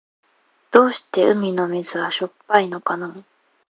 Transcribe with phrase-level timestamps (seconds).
[0.71, 3.23] どうして海の水はしょっぱいのかな。